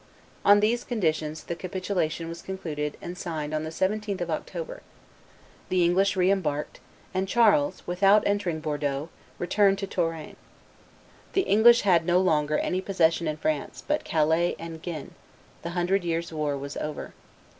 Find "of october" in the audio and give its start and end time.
4.19-4.81